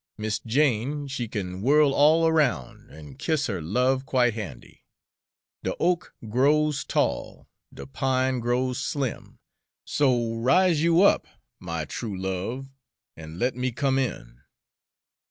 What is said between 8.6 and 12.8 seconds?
slim, So rise you up, my true love,